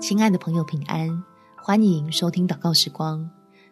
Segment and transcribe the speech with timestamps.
[0.00, 1.22] 亲爱的朋友，平安！
[1.56, 3.28] 欢迎收听祷告时光，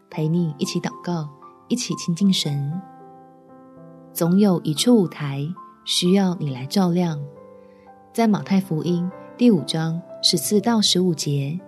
[0.08, 1.28] 陪你一起祷告，
[1.68, 2.80] 一起亲近神。
[4.12, 5.46] 总有一处舞台
[5.84, 7.20] 需要你来照亮。
[8.12, 11.58] 在马太福音第五章十四到十五节，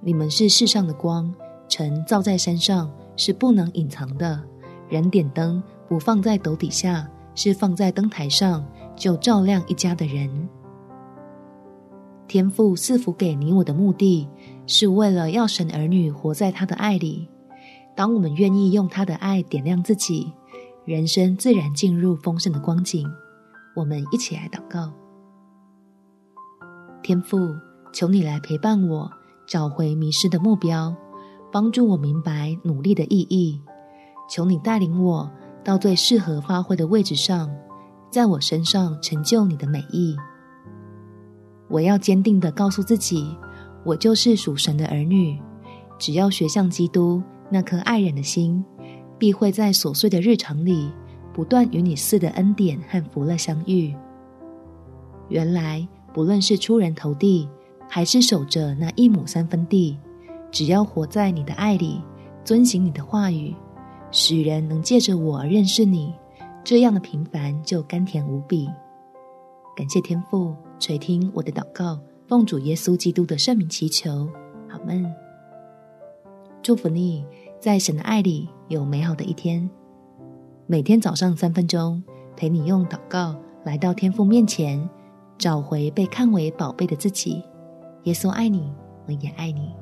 [0.00, 1.32] 你们是世上的光，
[1.68, 4.40] 晨照在山上是不能隐藏的。
[4.88, 10.48] 人点灯不放在斗底下，是放在灯台上，就照亮一家的人。
[12.28, 14.28] 天父赐福给你我的目的，
[14.66, 17.28] 是为了要神儿女活在他的爱里。
[17.94, 20.32] 当我们愿意用他的爱点亮自己，
[20.84, 23.08] 人生自然进入丰盛的光景。
[23.74, 24.92] 我们一起来祷告：
[27.02, 27.54] 天父，
[27.92, 29.10] 求你来陪伴我，
[29.46, 30.94] 找回迷失的目标，
[31.52, 33.60] 帮助我明白努力的意义。
[34.28, 35.30] 求你带领我
[35.64, 37.48] 到最适合发挥的位置上，
[38.10, 40.16] 在我身上成就你的美意。
[41.68, 43.36] 我要坚定地告诉自己，
[43.84, 45.38] 我就是属神的儿女。
[45.98, 48.64] 只要学像基督那颗爱人的心，
[49.18, 50.90] 必会在琐碎的日常里，
[51.32, 53.94] 不断与你赐的恩典和福乐相遇。
[55.28, 57.48] 原来，不论是出人头地，
[57.88, 59.98] 还是守着那一亩三分地，
[60.50, 62.00] 只要活在你的爱里，
[62.44, 63.54] 遵行你的话语，
[64.12, 66.14] 使人能借着我而认识你，
[66.62, 68.68] 这样的平凡就甘甜无比。
[69.74, 70.54] 感谢天父。
[70.78, 74.28] 垂听我的祷告，奉主耶稣基督的圣名祈求，
[74.68, 75.10] 好门。
[76.62, 77.24] 祝福你，
[77.58, 79.68] 在神的爱里有美好的一天。
[80.66, 82.02] 每天早上三分钟，
[82.36, 84.88] 陪你用祷告来到天父面前，
[85.38, 87.42] 找回被看为宝贝的自己。
[88.04, 88.70] 耶稣爱你，
[89.06, 89.74] 我也爱你。